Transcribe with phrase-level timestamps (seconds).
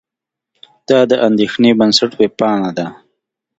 [0.87, 2.87] دا د اندېښې بنسټ وېبپاڼه ده.